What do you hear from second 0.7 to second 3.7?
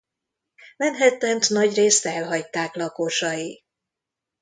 Manhattant nagyrészt elhagyták lakosai.